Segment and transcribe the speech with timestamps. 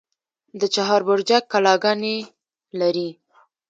[0.59, 2.17] د چهار برجک کلاګانې
[2.79, 3.09] لري